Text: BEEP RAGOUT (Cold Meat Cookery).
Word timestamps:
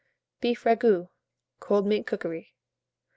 BEEP 0.39 0.65
RAGOUT 0.65 1.11
(Cold 1.59 1.85
Meat 1.85 2.07
Cookery). 2.07 2.55